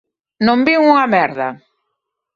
Non 0.45 0.59
vin 0.67 0.81
unha 0.91 1.05
merda. 1.15 1.47